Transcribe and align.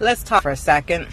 let's 0.00 0.22
talk 0.22 0.42
for 0.42 0.50
a 0.50 0.56
second. 0.56 1.06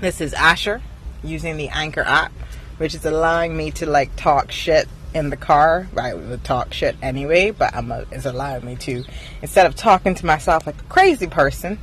This 0.00 0.20
is 0.20 0.32
Asher 0.32 0.80
using 1.24 1.56
the 1.56 1.68
Anchor 1.68 2.02
app, 2.02 2.32
which 2.78 2.94
is 2.94 3.04
allowing 3.04 3.56
me 3.56 3.72
to 3.72 3.86
like 3.86 4.14
talk 4.16 4.52
shit 4.52 4.88
in 5.12 5.28
the 5.28 5.36
car. 5.36 5.88
I 5.98 6.14
would 6.14 6.44
talk 6.44 6.72
shit 6.72 6.96
anyway, 7.02 7.50
but 7.50 7.74
I'm 7.74 7.90
a, 7.90 8.06
it's 8.12 8.24
allowing 8.24 8.64
me 8.64 8.76
to 8.76 9.04
instead 9.42 9.66
of 9.66 9.74
talking 9.74 10.14
to 10.14 10.26
myself 10.26 10.66
like 10.66 10.80
a 10.80 10.84
crazy 10.84 11.26
person. 11.26 11.78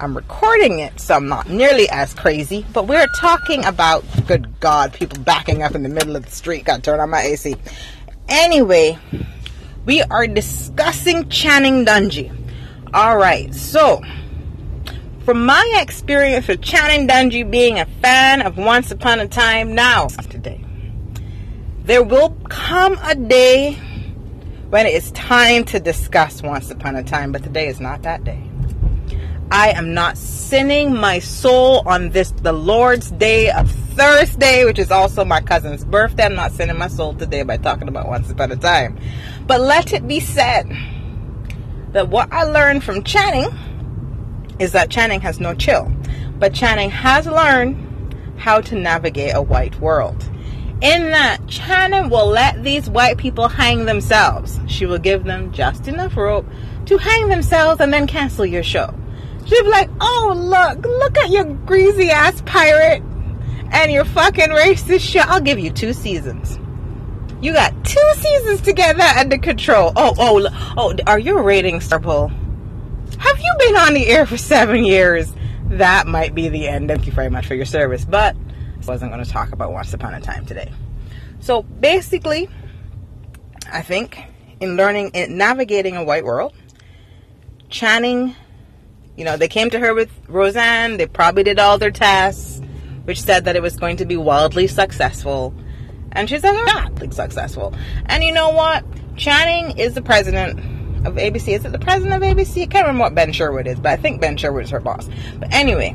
I'm 0.00 0.16
recording 0.16 0.80
it, 0.80 0.98
so 0.98 1.14
I'm 1.14 1.28
not 1.28 1.48
nearly 1.48 1.88
as 1.88 2.12
crazy. 2.12 2.66
But 2.72 2.88
we're 2.88 3.06
talking 3.16 3.64
about, 3.64 4.04
good 4.26 4.58
God, 4.58 4.92
people 4.92 5.22
backing 5.22 5.62
up 5.62 5.76
in 5.76 5.84
the 5.84 5.88
middle 5.88 6.16
of 6.16 6.24
the 6.24 6.32
street. 6.32 6.64
Got 6.64 6.76
to 6.76 6.82
turn 6.82 6.98
on 6.98 7.10
my 7.10 7.20
AC. 7.20 7.54
Anyway, 8.28 8.98
we 9.86 10.02
are 10.02 10.26
discussing 10.26 11.28
Channing 11.28 11.86
Dungey. 11.86 12.36
All 12.92 13.16
right, 13.16 13.54
so 13.54 14.02
from 15.24 15.46
my 15.46 15.78
experience 15.80 16.46
with 16.48 16.60
Channing 16.60 17.08
Dungey 17.08 17.50
being 17.50 17.78
a 17.78 17.86
fan 17.86 18.42
of 18.42 18.58
Once 18.58 18.90
Upon 18.90 19.20
a 19.20 19.26
Time, 19.26 19.74
now 19.74 20.08
today, 20.08 20.62
there 21.84 22.02
will 22.02 22.30
come 22.50 22.98
a 23.02 23.14
day 23.14 23.72
when 24.68 24.86
it 24.86 24.92
is 24.92 25.10
time 25.12 25.64
to 25.64 25.80
discuss 25.80 26.42
Once 26.42 26.70
Upon 26.70 26.94
a 26.96 27.02
Time, 27.02 27.32
but 27.32 27.42
today 27.42 27.68
is 27.68 27.80
not 27.80 28.02
that 28.02 28.22
day. 28.24 28.42
I 29.50 29.70
am 29.70 29.94
not 29.94 30.18
sinning 30.18 30.94
my 30.94 31.20
soul 31.20 31.88
on 31.88 32.10
this, 32.10 32.30
the 32.32 32.52
Lord's 32.52 33.10
Day 33.10 33.50
of 33.50 33.70
Thursday, 33.70 34.66
which 34.66 34.78
is 34.78 34.90
also 34.90 35.24
my 35.24 35.40
cousin's 35.40 35.86
birthday. 35.86 36.24
I'm 36.24 36.34
not 36.34 36.52
sinning 36.52 36.76
my 36.76 36.88
soul 36.88 37.14
today 37.14 37.44
by 37.44 37.56
talking 37.56 37.88
about 37.88 38.08
Once 38.08 38.30
Upon 38.30 38.52
a 38.52 38.56
Time. 38.56 38.98
But 39.46 39.62
let 39.62 39.94
it 39.94 40.06
be 40.06 40.20
said 40.20 40.70
that 41.92 42.10
what 42.10 42.30
I 42.30 42.44
learned 42.44 42.84
from 42.84 43.04
Channing 43.04 43.48
is 44.58 44.72
that 44.72 44.90
Channing 44.90 45.20
has 45.20 45.40
no 45.40 45.54
chill. 45.54 45.90
But 46.38 46.54
Channing 46.54 46.90
has 46.90 47.26
learned 47.26 48.14
how 48.36 48.60
to 48.60 48.74
navigate 48.74 49.34
a 49.34 49.42
white 49.42 49.78
world. 49.80 50.28
In 50.80 51.10
that, 51.10 51.46
Channing 51.46 52.10
will 52.10 52.26
let 52.26 52.62
these 52.62 52.90
white 52.90 53.16
people 53.16 53.48
hang 53.48 53.84
themselves. 53.84 54.60
She 54.66 54.86
will 54.86 54.98
give 54.98 55.24
them 55.24 55.52
just 55.52 55.88
enough 55.88 56.16
rope 56.16 56.46
to 56.86 56.98
hang 56.98 57.28
themselves 57.28 57.80
and 57.80 57.92
then 57.92 58.06
cancel 58.06 58.44
your 58.44 58.62
show. 58.62 58.92
She'll 59.46 59.62
be 59.62 59.70
like, 59.70 59.90
oh, 60.00 60.34
look, 60.36 60.84
look 60.84 61.18
at 61.18 61.30
your 61.30 61.44
greasy 61.44 62.10
ass 62.10 62.42
pirate 62.44 63.02
and 63.70 63.92
your 63.92 64.04
fucking 64.04 64.48
racist 64.48 65.00
shit. 65.00 65.26
I'll 65.26 65.40
give 65.40 65.58
you 65.58 65.70
two 65.70 65.92
seasons. 65.92 66.58
You 67.40 67.52
got 67.52 67.72
two 67.84 68.12
seasons 68.16 68.62
to 68.62 68.72
get 68.72 68.96
that 68.96 69.18
under 69.18 69.38
control. 69.38 69.92
Oh, 69.96 70.14
oh, 70.18 70.48
oh, 70.76 70.94
are 71.06 71.18
you 71.18 71.40
rating 71.40 71.80
Starpole? 71.80 72.32
Have 73.18 73.38
you 73.38 73.54
been 73.58 73.76
on 73.76 73.94
the 73.94 74.06
air 74.06 74.26
for 74.26 74.36
seven 74.36 74.84
years? 74.84 75.32
That 75.66 76.06
might 76.06 76.34
be 76.34 76.48
the 76.48 76.68
end. 76.68 76.88
Thank 76.88 77.06
you 77.06 77.12
very 77.12 77.30
much 77.30 77.46
for 77.46 77.54
your 77.54 77.66
service. 77.66 78.04
But 78.04 78.36
I 78.36 78.86
wasn't 78.86 79.12
going 79.12 79.24
to 79.24 79.30
talk 79.30 79.52
about 79.52 79.72
Once 79.72 79.92
Upon 79.94 80.14
a 80.14 80.20
Time 80.20 80.46
today. 80.46 80.72
So 81.40 81.62
basically, 81.62 82.48
I 83.72 83.82
think 83.82 84.18
in 84.60 84.76
learning, 84.76 85.10
in 85.14 85.36
navigating 85.36 85.96
a 85.96 86.04
white 86.04 86.24
world, 86.24 86.54
Channing 87.70 88.36
you 89.16 89.24
know, 89.24 89.36
they 89.36 89.48
came 89.48 89.70
to 89.70 89.78
her 89.78 89.94
with 89.94 90.10
Roseanne. 90.28 90.96
They 90.96 91.06
probably 91.06 91.44
did 91.44 91.58
all 91.58 91.78
their 91.78 91.90
tests, 91.90 92.60
which 93.04 93.20
said 93.20 93.44
that 93.44 93.56
it 93.56 93.62
was 93.62 93.76
going 93.76 93.98
to 93.98 94.04
be 94.04 94.16
wildly 94.16 94.66
successful. 94.66 95.54
And 96.12 96.28
she 96.28 96.38
said, 96.38 96.52
not 96.64 96.98
successful. 97.12 97.74
And 98.06 98.24
you 98.24 98.32
know 98.32 98.50
what? 98.50 98.84
Channing 99.16 99.78
is 99.78 99.94
the 99.94 100.02
president 100.02 100.58
of 101.06 101.14
ABC. 101.14 101.48
Is 101.48 101.64
it 101.64 101.72
the 101.72 101.78
president 101.78 102.22
of 102.22 102.28
ABC? 102.28 102.62
I 102.62 102.66
can't 102.66 102.86
remember 102.86 103.04
what 103.04 103.14
Ben 103.14 103.32
Sherwood 103.32 103.66
is, 103.66 103.78
but 103.78 103.92
I 103.92 103.96
think 103.96 104.20
Ben 104.20 104.36
Sherwood 104.36 104.64
is 104.64 104.70
her 104.70 104.80
boss. 104.80 105.08
But 105.38 105.52
anyway, 105.52 105.94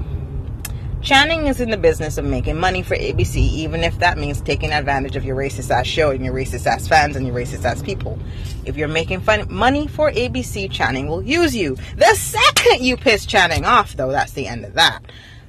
Channing 1.01 1.47
is 1.47 1.61
in 1.61 1.69
the 1.69 1.77
business 1.77 2.17
of 2.17 2.25
making 2.25 2.59
money 2.59 2.83
for 2.83 2.95
ABC, 2.95 3.37
even 3.37 3.83
if 3.85 3.99
that 3.99 4.17
means 4.17 4.41
taking 4.41 4.73
advantage 4.73 5.15
of 5.15 5.23
your 5.23 5.37
racist 5.37 5.71
ass 5.71 5.87
show 5.87 6.11
and 6.11 6.25
your 6.25 6.33
racist 6.33 6.65
ass 6.67 6.89
fans 6.89 7.15
and 7.15 7.25
your 7.25 7.35
racist 7.35 7.63
ass 7.63 7.81
people. 7.81 8.19
If 8.65 8.75
you're 8.75 8.89
making 8.89 9.21
fun- 9.21 9.51
money 9.51 9.87
for 9.87 10.11
ABC, 10.11 10.69
Channing 10.69 11.07
will 11.07 11.23
use 11.23 11.55
you. 11.55 11.77
The 11.95 12.13
second 12.15 12.81
you 12.81 12.97
piss 12.97 13.25
Channing 13.25 13.63
off, 13.63 13.95
though, 13.95 14.11
that's 14.11 14.33
the 14.33 14.47
end 14.47 14.65
of 14.65 14.73
that. 14.73 14.99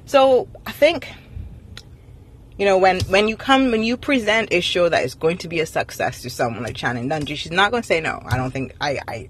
So 0.05 0.47
I 0.65 0.71
think, 0.71 1.09
you 2.57 2.65
know, 2.65 2.77
when 2.77 2.99
when 3.01 3.27
you 3.27 3.37
come 3.37 3.71
when 3.71 3.83
you 3.83 3.97
present 3.97 4.49
a 4.51 4.61
show 4.61 4.89
that 4.89 5.03
is 5.03 5.15
going 5.15 5.37
to 5.39 5.47
be 5.47 5.59
a 5.59 5.65
success 5.65 6.21
to 6.21 6.29
someone 6.29 6.63
like 6.63 6.75
Channing 6.75 7.09
Dungey, 7.09 7.35
she's 7.35 7.51
not 7.51 7.71
going 7.71 7.83
to 7.83 7.87
say 7.87 8.01
no. 8.01 8.21
I 8.25 8.37
don't 8.37 8.51
think 8.51 8.75
I 8.79 8.99
I 9.07 9.27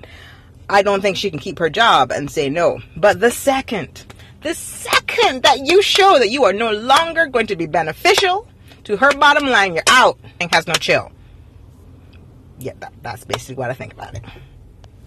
I 0.70 0.82
don't 0.84 1.02
think 1.02 1.18
she 1.18 1.30
can 1.30 1.40
keep 1.40 1.60
her 1.60 1.70
job 1.70 2.12
and 2.12 2.30
say 2.30 2.50
no. 2.50 2.80
But 2.96 3.20
the 3.20 3.32
second 3.32 4.06
the 4.42 4.54
second 4.54 5.44
that 5.44 5.60
you 5.66 5.82
show 5.82 6.18
that 6.20 6.30
you 6.30 6.44
are 6.46 6.54
no 6.54 6.72
longer 6.72 7.28
going 7.28 7.48
to 7.48 7.56
be 7.56 7.68
beneficial 7.68 8.48
to 8.86 8.98
her 8.98 9.12
bottom 9.14 9.48
line, 9.48 9.76
you're 9.76 9.84
out 9.88 10.18
and 10.40 10.54
has 10.54 10.68
no 10.68 10.74
chill. 10.74 11.12
Yeah, 12.60 12.74
that, 12.80 12.94
that's 13.02 13.26
basically 13.26 13.56
what 13.56 13.70
I 13.70 13.74
think 13.74 13.94
about 13.94 14.16
it. 14.16 14.24